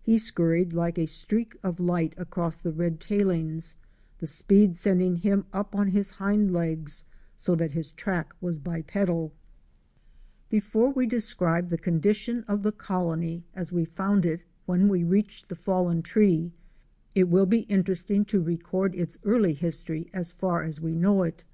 He 0.00 0.16
scurried 0.16 0.72
like 0.72 0.96
a 0.96 1.06
streak 1.06 1.54
of 1.62 1.78
light 1.78 2.14
across 2.16 2.58
the 2.58 2.72
red 2.72 2.98
tailings, 2.98 3.76
the 4.20 4.26
speed 4.26 4.74
sending 4.74 5.16
him 5.16 5.44
up 5.52 5.74
on 5.76 5.88
his 5.88 6.12
hind 6.12 6.50
legs, 6.54 7.04
so 7.36 7.54
that 7.56 7.72
his 7.72 7.90
track 7.90 8.32
was 8.40 8.58
bipedal. 8.58 9.34
204 10.48 10.54
OUR 10.56 10.60
SEARCH 10.62 10.72
FOR 10.72 10.78
A 10.78 10.80
WILDERNESS. 10.86 10.94
Before 10.96 10.96
we 10.96 11.06
describe 11.06 11.68
the 11.68 11.84
condition 11.90 12.44
of 12.48 12.62
the 12.62 12.72
colony 12.72 13.44
as 13.54 13.70
we 13.70 13.84
found 13.84 14.24
it 14.24 14.40
when 14.64 14.88
we 14.88 15.04
reached 15.04 15.50
the 15.50 15.54
fallen 15.56 16.00
tree, 16.00 16.54
it 17.14 17.28
will 17.28 17.44
be 17.44 17.60
interesting 17.68 18.24
to 18.24 18.40
record 18.42 18.94
its 18.94 19.18
early 19.24 19.52
history 19.52 20.08
as 20.14 20.32
far 20.32 20.62
as 20.62 20.80
we 20.80 20.94
know 20.94 21.22
it. 21.22 21.44